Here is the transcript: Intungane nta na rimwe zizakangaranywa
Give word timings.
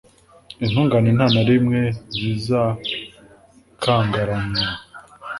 Intungane 0.63 1.09
nta 1.17 1.27
na 1.33 1.41
rimwe 1.49 1.81
zizakangaranywa 2.17 4.67